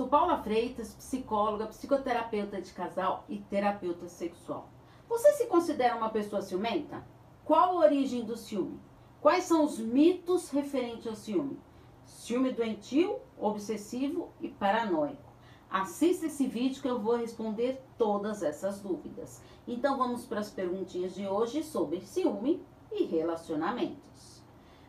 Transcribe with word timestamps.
Sou 0.00 0.08
Paula 0.08 0.42
Freitas, 0.42 0.94
psicóloga, 0.94 1.66
psicoterapeuta 1.66 2.58
de 2.58 2.72
casal 2.72 3.22
e 3.28 3.36
terapeuta 3.36 4.08
sexual. 4.08 4.66
Você 5.06 5.30
se 5.34 5.44
considera 5.44 5.94
uma 5.94 6.08
pessoa 6.08 6.40
ciumenta? 6.40 7.06
Qual 7.44 7.72
a 7.72 7.84
origem 7.84 8.24
do 8.24 8.34
ciúme? 8.34 8.80
Quais 9.20 9.44
são 9.44 9.62
os 9.62 9.78
mitos 9.78 10.48
referentes 10.48 11.06
ao 11.06 11.14
ciúme? 11.14 11.60
Ciúme 12.06 12.50
doentio, 12.50 13.18
obsessivo 13.38 14.30
e 14.40 14.48
paranoico. 14.48 15.34
Assista 15.68 16.24
esse 16.24 16.46
vídeo 16.46 16.80
que 16.80 16.88
eu 16.88 16.98
vou 16.98 17.16
responder 17.16 17.84
todas 17.98 18.42
essas 18.42 18.80
dúvidas. 18.80 19.42
Então 19.68 19.98
vamos 19.98 20.24
para 20.24 20.40
as 20.40 20.48
perguntinhas 20.48 21.14
de 21.14 21.28
hoje 21.28 21.62
sobre 21.62 22.00
ciúme 22.00 22.64
e 22.90 23.04
relacionamentos. 23.04 24.42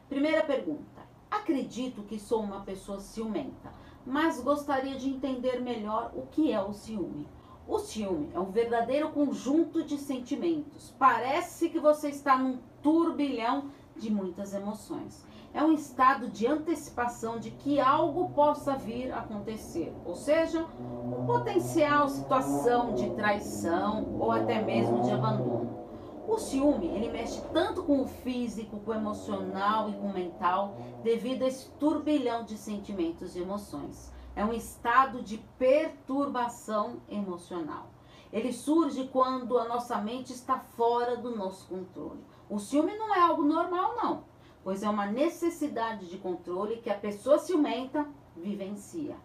Primeira 0.08 0.42
pergunta: 0.42 1.02
Acredito 1.30 2.04
que 2.04 2.18
sou 2.18 2.42
uma 2.42 2.62
pessoa 2.62 3.00
ciumenta, 3.02 3.74
mas 4.06 4.40
gostaria 4.42 4.96
de 4.96 5.10
entender 5.10 5.60
melhor 5.60 6.12
o 6.16 6.28
que 6.28 6.52
é 6.52 6.62
o 6.62 6.74
ciúme. 6.74 7.28
O 7.68 7.80
ciúme 7.80 8.30
é 8.34 8.40
um 8.40 8.52
verdadeiro 8.52 9.10
conjunto 9.12 9.84
de 9.84 9.98
sentimentos. 9.98 10.94
Parece 10.98 11.70
que 11.70 11.80
você 11.80 12.10
está 12.10 12.38
num 12.38 12.60
turbilhão 12.82 13.72
de 13.96 14.12
muitas 14.12 14.54
emoções 14.54 15.26
é 15.54 15.64
um 15.64 15.74
estado 15.74 16.28
de 16.28 16.48
antecipação 16.48 17.38
de 17.38 17.52
que 17.52 17.80
algo 17.80 18.30
possa 18.30 18.76
vir 18.76 19.12
a 19.12 19.20
acontecer, 19.20 19.94
ou 20.06 20.16
seja, 20.16 20.66
uma 20.80 21.26
potencial 21.26 22.08
situação 22.08 22.94
de 22.94 23.10
traição 23.12 24.18
ou 24.20 24.32
até 24.32 24.62
mesmo 24.62 25.02
de 25.02 25.12
abandono. 25.12 25.91
O 26.32 26.40
ciúme, 26.40 26.88
ele 26.88 27.12
mexe 27.12 27.42
tanto 27.52 27.84
com 27.84 28.02
o 28.02 28.08
físico, 28.08 28.80
com 28.80 28.92
o 28.92 28.94
emocional 28.94 29.90
e 29.90 29.94
com 29.96 30.08
o 30.08 30.14
mental, 30.14 30.78
devido 31.04 31.44
a 31.44 31.48
esse 31.48 31.70
turbilhão 31.72 32.46
de 32.46 32.58
sentimentos 32.58 33.36
e 33.36 33.42
emoções. 33.42 34.14
É 34.34 34.46
um 34.46 34.54
estado 34.54 35.22
de 35.22 35.40
perturbação 35.60 37.02
emocional. 37.10 37.90
Ele 38.32 38.54
surge 38.54 39.10
quando 39.10 39.58
a 39.58 39.68
nossa 39.68 39.98
mente 39.98 40.32
está 40.32 40.58
fora 40.58 41.18
do 41.18 41.36
nosso 41.36 41.68
controle. 41.68 42.24
O 42.50 42.60
ciúme 42.60 42.98
não 42.98 43.14
é 43.14 43.20
algo 43.20 43.44
normal, 43.44 43.98
não 44.02 44.24
pois 44.64 44.84
é 44.84 44.90
uma 44.90 45.06
necessidade 45.06 46.08
de 46.08 46.18
controle 46.18 46.78
que 46.78 46.90
a 46.90 46.98
pessoa 46.98 47.40
ciumenta 47.40 48.08
vivencia. 48.36 49.16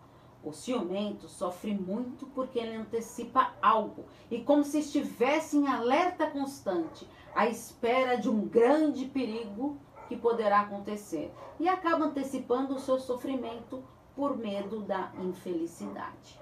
O 0.46 0.52
ciumento 0.52 1.28
sofre 1.28 1.74
muito 1.74 2.24
porque 2.28 2.60
ele 2.60 2.76
antecipa 2.76 3.52
algo 3.60 4.04
e 4.30 4.40
como 4.44 4.62
se 4.62 4.78
estivesse 4.78 5.56
em 5.56 5.66
alerta 5.66 6.30
constante, 6.30 7.04
à 7.34 7.48
espera 7.48 8.14
de 8.14 8.30
um 8.30 8.46
grande 8.46 9.06
perigo 9.06 9.76
que 10.06 10.16
poderá 10.16 10.60
acontecer 10.60 11.34
e 11.58 11.68
acaba 11.68 12.04
antecipando 12.04 12.76
o 12.76 12.78
seu 12.78 12.96
sofrimento 13.00 13.82
por 14.14 14.36
medo 14.36 14.82
da 14.82 15.10
infelicidade. 15.18 16.40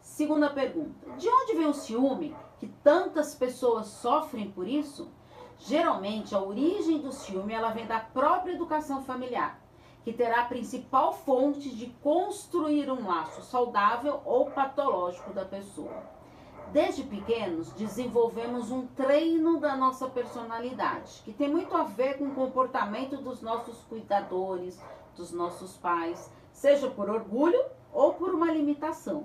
Segunda 0.00 0.48
pergunta: 0.48 1.10
de 1.16 1.28
onde 1.28 1.56
vem 1.56 1.66
o 1.66 1.74
ciúme 1.74 2.36
que 2.60 2.68
tantas 2.84 3.34
pessoas 3.34 3.88
sofrem 3.88 4.48
por 4.48 4.68
isso? 4.68 5.10
Geralmente, 5.58 6.36
a 6.36 6.40
origem 6.40 6.98
do 6.98 7.10
ciúme 7.10 7.52
ela 7.52 7.72
vem 7.72 7.84
da 7.84 7.98
própria 7.98 8.52
educação 8.52 9.02
familiar, 9.02 9.60
que 10.04 10.12
terá 10.12 10.42
a 10.42 10.44
principal 10.44 11.14
fonte 11.14 11.70
de 11.70 11.86
construir 12.02 12.90
um 12.90 13.06
laço 13.06 13.42
saudável 13.42 14.20
ou 14.24 14.50
patológico 14.50 15.32
da 15.32 15.46
pessoa. 15.46 16.14
Desde 16.72 17.02
pequenos, 17.04 17.72
desenvolvemos 17.72 18.70
um 18.70 18.86
treino 18.88 19.58
da 19.58 19.76
nossa 19.76 20.08
personalidade, 20.08 21.22
que 21.24 21.32
tem 21.32 21.48
muito 21.48 21.74
a 21.74 21.84
ver 21.84 22.18
com 22.18 22.26
o 22.26 22.34
comportamento 22.34 23.16
dos 23.16 23.40
nossos 23.40 23.82
cuidadores, 23.84 24.78
dos 25.16 25.32
nossos 25.32 25.76
pais, 25.76 26.30
seja 26.52 26.90
por 26.90 27.08
orgulho 27.08 27.62
ou 27.92 28.14
por 28.14 28.34
uma 28.34 28.50
limitação. 28.50 29.24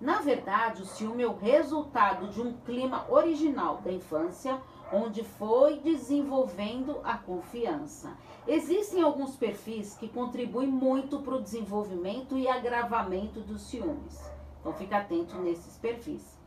Na 0.00 0.20
verdade, 0.20 0.82
o 0.82 0.86
ciúme 0.86 1.22
é 1.22 1.26
o 1.26 1.36
resultado 1.36 2.28
de 2.28 2.40
um 2.40 2.52
clima 2.64 3.06
original 3.08 3.78
da 3.78 3.92
infância 3.92 4.60
onde 4.92 5.22
foi 5.24 5.78
desenvolvendo 5.78 7.00
a 7.04 7.16
confiança. 7.16 8.16
Existem 8.46 9.02
alguns 9.02 9.36
perfis 9.36 9.96
que 9.96 10.08
contribuem 10.08 10.68
muito 10.68 11.20
para 11.20 11.34
o 11.34 11.42
desenvolvimento 11.42 12.36
e 12.36 12.48
agravamento 12.48 13.40
dos 13.40 13.62
ciúmes. 13.62 14.20
Então 14.60 14.72
fica 14.72 14.98
atento 14.98 15.36
nesses 15.38 15.76
perfis. 15.78 16.38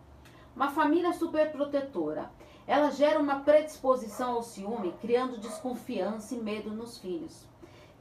Uma 0.56 0.70
família 0.70 1.14
superprotetora. 1.14 2.32
Ela 2.66 2.92
gera 2.92 3.20
uma 3.20 3.40
predisposição 3.40 4.34
ao 4.34 4.44
ciúme, 4.44 4.94
criando 5.00 5.40
desconfiança 5.40 6.36
e 6.36 6.38
medo 6.38 6.72
nos 6.72 6.98
filhos. 6.98 7.48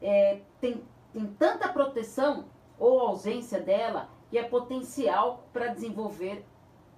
É, 0.03 0.41
tem, 0.61 0.83
tem 1.13 1.27
tanta 1.39 1.69
proteção 1.69 2.47
ou 2.79 3.01
ausência 3.01 3.61
dela 3.61 4.09
que 4.31 4.39
é 4.39 4.43
potencial 4.43 5.45
para 5.53 5.69
desenvolver 5.69 6.45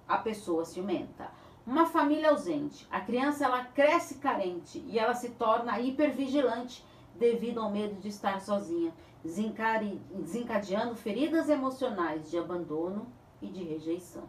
a 0.07 0.17
pessoa 0.17 0.65
ciumenta. 0.65 1.29
Uma 1.65 1.85
família 1.85 2.31
ausente, 2.31 2.87
a 2.89 2.99
criança 2.99 3.45
ela 3.45 3.63
cresce 3.63 4.15
carente 4.15 4.83
e 4.87 4.97
ela 4.97 5.13
se 5.13 5.29
torna 5.31 5.79
hipervigilante 5.79 6.83
devido 7.15 7.59
ao 7.59 7.69
medo 7.69 7.99
de 7.99 8.07
estar 8.07 8.41
sozinha, 8.41 8.93
desencadeando 9.23 10.95
feridas 10.95 11.49
emocionais 11.49 12.31
de 12.31 12.37
abandono 12.37 13.07
e 13.41 13.47
de 13.47 13.63
rejeição. 13.63 14.23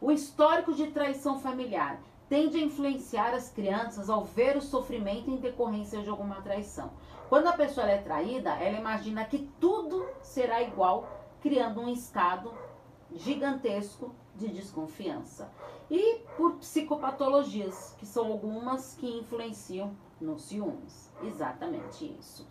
O 0.00 0.12
histórico 0.12 0.72
de 0.72 0.88
traição 0.88 1.40
familiar 1.40 2.00
tende 2.28 2.58
a 2.58 2.62
influenciar 2.62 3.34
as 3.34 3.50
crianças 3.50 4.08
ao 4.08 4.22
ver 4.22 4.56
o 4.56 4.60
sofrimento 4.60 5.30
em 5.30 5.36
decorrência 5.36 6.02
de 6.02 6.10
alguma 6.10 6.42
traição. 6.42 6.92
Quando 7.28 7.46
a 7.48 7.52
pessoa 7.52 7.88
é 7.88 7.98
traída, 7.98 8.50
ela 8.50 8.78
imagina 8.78 9.24
que 9.24 9.50
tudo 9.58 10.06
será 10.22 10.62
igual, 10.62 11.08
criando 11.40 11.80
um 11.80 11.88
estado 11.88 12.52
gigantesco 13.14 14.14
de 14.34 14.48
desconfiança. 14.48 15.50
E 15.90 16.20
por 16.36 16.56
psicopatologias, 16.56 17.94
que 17.98 18.06
são 18.06 18.26
algumas 18.26 18.94
que 18.94 19.06
influenciam 19.06 19.96
nos 20.20 20.42
ciúmes. 20.42 21.10
Exatamente 21.22 22.16
isso. 22.18 22.46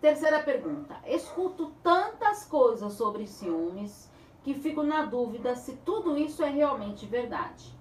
Terceira 0.00 0.42
pergunta. 0.42 0.96
Escuto 1.06 1.72
tantas 1.82 2.44
coisas 2.44 2.92
sobre 2.94 3.26
ciúmes 3.26 4.10
que 4.42 4.54
fico 4.54 4.82
na 4.82 5.04
dúvida 5.04 5.54
se 5.54 5.76
tudo 5.76 6.16
isso 6.16 6.42
é 6.42 6.50
realmente 6.50 7.06
verdade. 7.06 7.72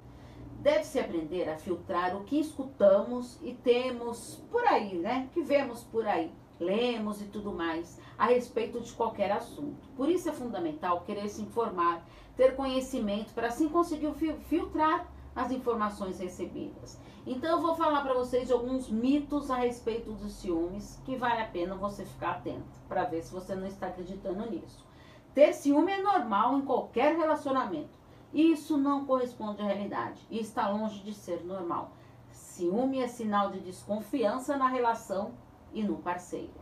Deve-se 0.59 0.99
aprender 0.99 1.49
a 1.49 1.57
filtrar 1.57 2.15
o 2.15 2.23
que 2.23 2.39
escutamos 2.39 3.37
e 3.41 3.53
temos 3.53 4.41
por 4.49 4.65
aí, 4.65 4.97
né? 4.97 5.29
Que 5.33 5.41
vemos 5.41 5.83
por 5.83 6.07
aí 6.07 6.31
lemos 6.59 7.21
e 7.21 7.25
tudo 7.25 7.51
mais 7.51 7.99
a 8.17 8.27
respeito 8.27 8.79
de 8.79 8.91
qualquer 8.93 9.31
assunto. 9.31 9.87
Por 9.95 10.09
isso 10.09 10.29
é 10.29 10.31
fundamental 10.31 11.01
querer 11.01 11.27
se 11.29 11.41
informar, 11.41 12.05
ter 12.35 12.55
conhecimento 12.55 13.33
para 13.33 13.47
assim 13.47 13.69
conseguir 13.69 14.13
filtrar 14.47 15.07
as 15.35 15.51
informações 15.51 16.19
recebidas. 16.19 16.99
Então 17.25 17.51
eu 17.51 17.61
vou 17.61 17.75
falar 17.75 18.01
para 18.01 18.13
vocês 18.13 18.47
de 18.47 18.53
alguns 18.53 18.89
mitos 18.89 19.49
a 19.49 19.55
respeito 19.55 20.11
dos 20.11 20.33
ciúmes 20.33 20.99
que 21.05 21.15
vale 21.15 21.41
a 21.41 21.47
pena 21.47 21.75
você 21.75 22.05
ficar 22.05 22.31
atento 22.31 22.81
para 22.87 23.05
ver 23.05 23.23
se 23.23 23.33
você 23.33 23.55
não 23.55 23.65
está 23.65 23.87
acreditando 23.87 24.49
nisso. 24.49 24.85
Ter 25.33 25.53
ciúme 25.53 25.91
é 25.91 26.01
normal 26.01 26.57
em 26.57 26.61
qualquer 26.61 27.15
relacionamento. 27.15 27.89
Isso 28.33 28.77
não 28.77 29.05
corresponde 29.05 29.61
à 29.61 29.65
realidade 29.65 30.21
e 30.29 30.39
está 30.39 30.69
longe 30.69 30.99
de 30.99 31.13
ser 31.13 31.43
normal. 31.43 31.91
Ciúme 32.31 32.99
é 32.99 33.07
sinal 33.07 33.51
de 33.51 33.59
desconfiança 33.59 34.57
na 34.57 34.67
relação 34.67 35.31
e 35.73 35.83
no 35.83 35.97
parceiro. 35.97 36.53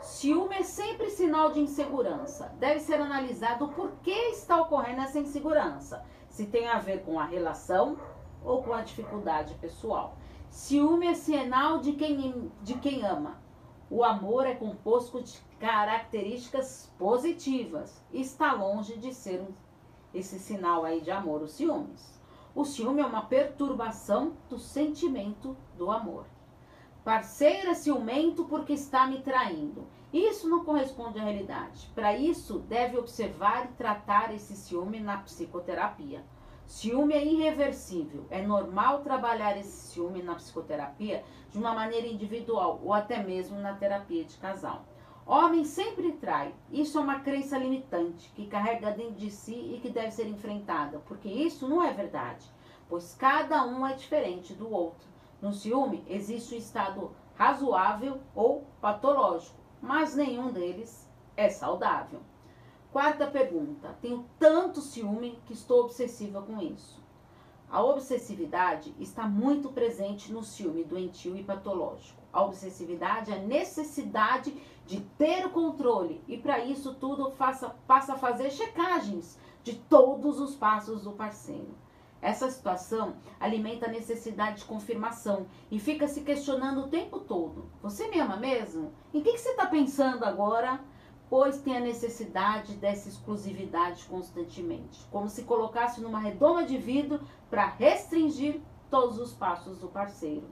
Ciúme 0.00 0.56
é 0.56 0.62
sempre 0.62 1.10
sinal 1.10 1.52
de 1.52 1.60
insegurança. 1.60 2.54
Deve 2.58 2.80
ser 2.80 3.00
analisado 3.00 3.68
por 3.68 3.92
que 4.02 4.10
está 4.10 4.60
ocorrendo 4.60 5.00
essa 5.00 5.18
insegurança. 5.18 6.04
Se 6.28 6.46
tem 6.46 6.68
a 6.68 6.78
ver 6.78 7.02
com 7.02 7.18
a 7.18 7.24
relação 7.24 7.96
ou 8.44 8.62
com 8.62 8.72
a 8.72 8.82
dificuldade 8.82 9.54
pessoal. 9.54 10.16
Ciúme 10.50 11.06
é 11.06 11.14
sinal 11.14 11.78
de 11.80 11.92
quem, 11.92 12.52
de 12.62 12.74
quem 12.74 13.04
ama. 13.04 13.40
O 13.90 14.02
amor 14.04 14.46
é 14.46 14.54
composto 14.54 15.22
de 15.22 15.38
características 15.58 16.92
positivas. 16.98 18.02
Está 18.12 18.52
longe 18.52 18.96
de 18.96 19.14
ser 19.14 19.46
esse 20.14 20.38
sinal 20.38 20.84
aí 20.84 21.00
de 21.00 21.10
amor, 21.10 21.42
os 21.42 21.52
ciúmes. 21.52 22.20
O 22.54 22.64
ciúme 22.64 23.02
é 23.02 23.06
uma 23.06 23.22
perturbação 23.22 24.34
do 24.48 24.58
sentimento 24.58 25.56
do 25.76 25.90
amor. 25.90 26.24
Parceira 27.06 27.72
ciumento 27.76 28.46
porque 28.46 28.72
está 28.72 29.06
me 29.06 29.20
traindo. 29.20 29.86
Isso 30.12 30.48
não 30.48 30.64
corresponde 30.64 31.20
à 31.20 31.22
realidade. 31.22 31.88
Para 31.94 32.16
isso, 32.16 32.58
deve 32.58 32.98
observar 32.98 33.66
e 33.66 33.74
tratar 33.74 34.34
esse 34.34 34.56
ciúme 34.56 34.98
na 34.98 35.18
psicoterapia. 35.18 36.24
Ciúme 36.66 37.14
é 37.14 37.24
irreversível. 37.24 38.26
É 38.28 38.42
normal 38.42 39.02
trabalhar 39.02 39.56
esse 39.56 39.92
ciúme 39.92 40.20
na 40.20 40.34
psicoterapia 40.34 41.22
de 41.48 41.58
uma 41.58 41.72
maneira 41.72 42.08
individual 42.08 42.80
ou 42.82 42.92
até 42.92 43.22
mesmo 43.22 43.56
na 43.60 43.74
terapia 43.74 44.24
de 44.24 44.36
casal. 44.38 44.84
Homem 45.24 45.64
sempre 45.64 46.10
trai. 46.10 46.52
Isso 46.72 46.98
é 46.98 47.02
uma 47.02 47.20
crença 47.20 47.56
limitante 47.56 48.32
que 48.34 48.48
carrega 48.48 48.90
dentro 48.90 49.14
de 49.14 49.30
si 49.30 49.54
e 49.54 49.78
que 49.80 49.90
deve 49.90 50.10
ser 50.10 50.26
enfrentada, 50.26 51.00
porque 51.06 51.28
isso 51.28 51.68
não 51.68 51.80
é 51.80 51.92
verdade, 51.92 52.50
pois 52.88 53.14
cada 53.14 53.64
um 53.64 53.86
é 53.86 53.92
diferente 53.92 54.52
do 54.54 54.68
outro. 54.68 55.14
No 55.46 55.52
ciúme, 55.52 56.02
existe 56.08 56.56
o 56.56 56.58
estado 56.58 57.12
razoável 57.36 58.18
ou 58.34 58.66
patológico, 58.80 59.54
mas 59.80 60.16
nenhum 60.16 60.50
deles 60.50 61.08
é 61.36 61.48
saudável. 61.48 62.18
Quarta 62.90 63.28
pergunta. 63.28 63.96
Tenho 64.02 64.26
tanto 64.40 64.80
ciúme 64.80 65.38
que 65.46 65.52
estou 65.52 65.84
obsessiva 65.84 66.42
com 66.42 66.60
isso. 66.60 67.00
A 67.70 67.80
obsessividade 67.80 68.92
está 68.98 69.28
muito 69.28 69.70
presente 69.70 70.32
no 70.32 70.42
ciúme 70.42 70.82
doentio 70.82 71.36
e 71.36 71.44
patológico. 71.44 72.20
A 72.32 72.42
obsessividade 72.42 73.30
é 73.30 73.36
a 73.36 73.40
necessidade 73.40 74.52
de 74.84 75.00
ter 75.16 75.46
o 75.46 75.50
controle 75.50 76.24
e 76.26 76.36
para 76.36 76.58
isso 76.58 76.92
tudo 76.94 77.30
faça, 77.30 77.70
passa 77.86 78.14
a 78.14 78.18
fazer 78.18 78.50
checagens 78.50 79.38
de 79.62 79.74
todos 79.74 80.40
os 80.40 80.56
passos 80.56 81.04
do 81.04 81.12
parceiro. 81.12 81.85
Essa 82.20 82.50
situação 82.50 83.16
alimenta 83.38 83.86
a 83.86 83.92
necessidade 83.92 84.58
de 84.58 84.64
confirmação 84.64 85.46
e 85.70 85.78
fica 85.78 86.08
se 86.08 86.22
questionando 86.22 86.82
o 86.82 86.88
tempo 86.88 87.20
todo. 87.20 87.70
Você 87.82 88.08
me 88.08 88.18
ama 88.18 88.36
mesmo? 88.36 88.92
Em 89.12 89.20
que, 89.20 89.32
que 89.32 89.38
você 89.38 89.50
está 89.50 89.66
pensando 89.66 90.24
agora? 90.24 90.80
Pois 91.28 91.60
tem 91.60 91.76
a 91.76 91.80
necessidade 91.80 92.74
dessa 92.74 93.08
exclusividade 93.08 94.04
constantemente, 94.04 95.04
como 95.10 95.28
se 95.28 95.42
colocasse 95.42 96.00
numa 96.00 96.20
redoma 96.20 96.64
de 96.64 96.78
vidro 96.78 97.20
para 97.50 97.66
restringir 97.66 98.60
todos 98.88 99.18
os 99.18 99.32
passos 99.32 99.78
do 99.78 99.88
parceiro. 99.88 100.48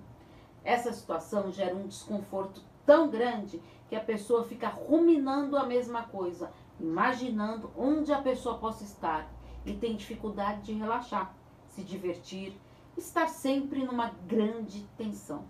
Essa 0.65 0.93
situação 0.93 1.53
gera 1.53 1.77
um 1.77 1.87
desconforto 1.87 2.61
tão 2.85 3.09
grande 3.09 3.63
que 3.89 3.97
a 3.97 4.01
pessoa 4.01 4.45
fica 4.45 4.69
ruminando 4.69 5.57
a 5.57 5.65
mesma 5.65 6.03
coisa, 6.03 6.51
imaginando 6.81 7.71
onde 7.77 8.13
a 8.13 8.21
pessoa 8.21 8.59
possa 8.59 8.83
estar 8.83 9.31
e 9.65 9.75
tem 9.75 9.97
dificuldade 9.97 10.63
de 10.63 10.73
relaxar 10.73 11.35
se 11.75 11.83
divertir, 11.83 12.57
estar 12.97 13.27
sempre 13.27 13.85
numa 13.85 14.11
grande 14.29 14.87
tensão. 14.97 15.45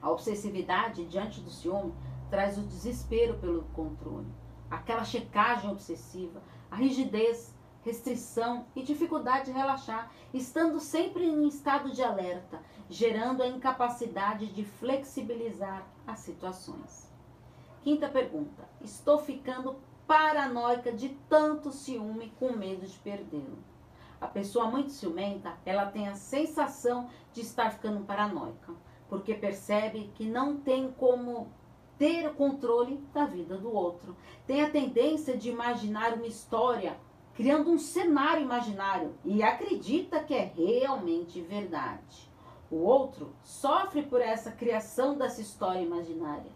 A 0.00 0.10
obsessividade 0.10 1.06
diante 1.06 1.40
do 1.40 1.50
ciúme 1.50 1.94
traz 2.28 2.58
o 2.58 2.62
desespero 2.62 3.38
pelo 3.38 3.62
controle, 3.74 4.26
aquela 4.70 5.04
checagem 5.04 5.70
obsessiva, 5.70 6.42
a 6.70 6.76
rigidez, 6.76 7.54
restrição 7.82 8.66
e 8.76 8.82
dificuldade 8.82 9.46
de 9.46 9.52
relaxar, 9.52 10.12
estando 10.34 10.78
sempre 10.80 11.24
em 11.24 11.48
estado 11.48 11.90
de 11.90 12.02
alerta, 12.02 12.60
gerando 12.90 13.42
a 13.42 13.48
incapacidade 13.48 14.52
de 14.52 14.64
flexibilizar 14.64 15.86
as 16.06 16.20
situações. 16.20 17.10
Quinta 17.80 18.08
pergunta: 18.08 18.68
estou 18.82 19.18
ficando 19.18 19.76
paranoica 20.06 20.92
de 20.92 21.08
tanto 21.28 21.72
ciúme 21.72 22.32
com 22.38 22.52
medo 22.52 22.86
de 22.86 22.98
perdê-lo. 22.98 23.71
A 24.22 24.28
pessoa 24.28 24.66
muito 24.66 24.92
ciumenta, 24.92 25.52
ela 25.66 25.86
tem 25.86 26.06
a 26.06 26.14
sensação 26.14 27.10
de 27.32 27.40
estar 27.40 27.72
ficando 27.72 28.04
paranoica, 28.04 28.72
porque 29.08 29.34
percebe 29.34 30.12
que 30.14 30.24
não 30.24 30.58
tem 30.58 30.92
como 30.92 31.50
ter 31.98 32.28
o 32.28 32.34
controle 32.34 32.98
da 33.12 33.24
vida 33.24 33.58
do 33.58 33.74
outro. 33.74 34.16
Tem 34.46 34.62
a 34.62 34.70
tendência 34.70 35.36
de 35.36 35.50
imaginar 35.50 36.12
uma 36.14 36.28
história, 36.28 36.96
criando 37.34 37.72
um 37.72 37.78
cenário 37.78 38.42
imaginário 38.42 39.12
e 39.24 39.42
acredita 39.42 40.22
que 40.22 40.34
é 40.34 40.44
realmente 40.44 41.40
verdade. 41.40 42.30
O 42.70 42.76
outro 42.76 43.34
sofre 43.42 44.02
por 44.02 44.20
essa 44.20 44.52
criação 44.52 45.18
dessa 45.18 45.40
história 45.40 45.80
imaginária. 45.80 46.52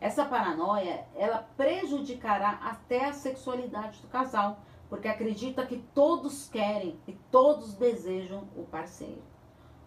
Essa 0.00 0.24
paranoia, 0.24 1.06
ela 1.14 1.48
prejudicará 1.56 2.58
até 2.60 3.04
a 3.04 3.12
sexualidade 3.12 4.00
do 4.00 4.08
casal, 4.08 4.58
porque 4.88 5.08
acredita 5.08 5.66
que 5.66 5.78
todos 5.94 6.48
querem 6.48 6.98
e 7.06 7.12
todos 7.30 7.74
desejam 7.74 8.48
o 8.56 8.64
parceiro. 8.64 9.22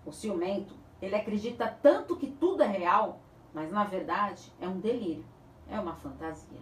O 0.06 0.12
ciumento, 0.12 0.76
ele 1.02 1.16
acredita 1.16 1.68
tanto 1.82 2.16
que 2.16 2.28
tudo 2.28 2.64
é 2.64 2.68
real, 2.68 3.20
mas 3.54 3.72
na 3.72 3.84
verdade 3.84 4.52
é 4.60 4.68
um 4.68 4.80
delírio, 4.80 5.26
é 5.68 5.80
uma 5.80 5.96
fantasia. 5.96 6.60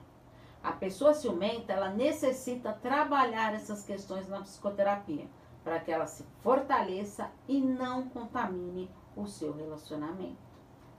A 0.64 0.72
pessoa 0.72 1.14
ciumenta, 1.14 1.74
ela 1.74 1.90
necessita 1.90 2.74
trabalhar 2.74 3.54
essas 3.54 3.84
questões 3.84 4.28
na 4.28 4.42
psicoterapia, 4.42 5.28
para 5.64 5.80
que 5.80 5.92
ela 5.92 6.08
se 6.08 6.26
fortaleça 6.42 7.30
e 7.48 7.62
não 7.62 8.10
contamine 8.10 8.90
o 9.16 9.26
seu 9.28 9.54
relacionamento. 9.54 10.38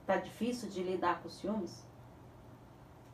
Tá 0.05 0.17
difícil 0.17 0.69
de 0.69 0.83
lidar 0.83 1.21
com 1.21 1.29
ciúmes? 1.29 1.85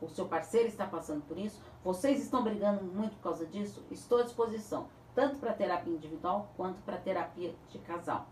o 0.00 0.08
seu 0.08 0.26
parceiro 0.26 0.68
está 0.68 0.86
passando 0.86 1.22
por 1.26 1.36
isso, 1.38 1.60
vocês 1.84 2.22
estão 2.22 2.42
brigando 2.42 2.84
muito 2.84 3.16
por 3.16 3.22
causa 3.22 3.46
disso, 3.46 3.84
estou 3.90 4.18
à 4.18 4.22
disposição, 4.22 4.88
tanto 5.14 5.38
para 5.38 5.52
terapia 5.52 5.94
individual 5.94 6.52
quanto 6.56 6.80
para 6.82 6.96
terapia 6.96 7.54
de 7.68 7.78
casal. 7.78 8.26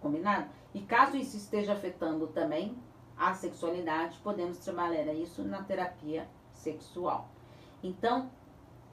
Combinado? 0.00 0.48
E 0.72 0.80
caso 0.80 1.16
isso 1.16 1.36
esteja 1.36 1.72
afetando 1.72 2.26
também 2.28 2.76
a 3.16 3.34
sexualidade, 3.34 4.18
podemos 4.22 4.58
trabalhar 4.58 5.12
isso 5.12 5.42
na 5.42 5.62
terapia 5.62 6.28
sexual. 6.52 7.28
Então, 7.82 8.30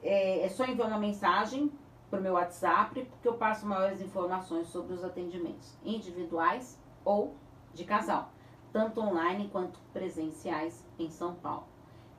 é, 0.02 0.44
é 0.44 0.48
só 0.48 0.64
enviar 0.64 0.88
uma 0.88 0.98
mensagem 0.98 1.70
para 2.10 2.20
o 2.20 2.22
meu 2.22 2.34
WhatsApp, 2.34 3.04
porque 3.04 3.28
eu 3.28 3.34
passo 3.34 3.66
maiores 3.66 4.00
informações 4.00 4.68
sobre 4.68 4.94
os 4.94 5.04
atendimentos 5.04 5.76
individuais 5.84 6.78
ou 7.04 7.34
de 7.72 7.84
casal 7.84 8.30
tanto 8.76 9.00
online 9.00 9.48
quanto 9.48 9.78
presenciais 9.90 10.86
em 10.98 11.08
São 11.08 11.34
Paulo. 11.34 11.64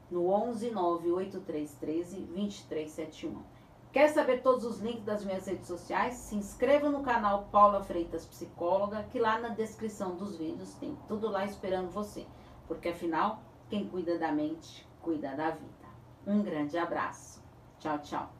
No 0.10 0.30
11 0.30 0.72
98313 0.72 2.22
2371. 2.22 3.58
Quer 3.92 4.10
saber 4.10 4.42
todos 4.42 4.64
os 4.64 4.80
links 4.80 5.04
das 5.04 5.24
minhas 5.26 5.48
redes 5.48 5.68
sociais? 5.68 6.16
Se 6.16 6.36
inscreva 6.36 6.90
no 6.90 7.02
canal 7.02 7.48
Paula 7.52 7.84
Freitas 7.84 8.26
Psicóloga, 8.26 9.04
que 9.12 9.20
lá 9.20 9.40
na 9.40 9.50
descrição 9.50 10.16
dos 10.16 10.38
vídeos 10.38 10.76
tem 10.76 10.98
tudo 11.08 11.30
lá 11.30 11.46
esperando 11.46 11.90
você. 11.90 12.26
Porque 12.68 12.90
afinal, 12.90 13.42
quem 13.70 13.88
cuida 13.88 14.18
da 14.20 14.32
mente, 14.32 14.88
cuida 15.02 15.36
da 15.36 15.52
vida. 15.52 15.88
Um 16.26 16.44
grande 16.44 16.78
abraço. 16.78 17.42
Tchau, 17.80 18.00
tchau. 18.00 18.37